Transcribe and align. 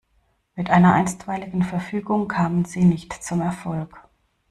Mit 0.55 0.71
einer 0.71 0.93
Einstweiligen 0.95 1.61
Verfügung 1.61 2.27
kamen 2.27 2.65
sie 2.65 2.85
nicht 2.85 3.13
zum 3.23 3.39
Erfolg. 3.39 3.99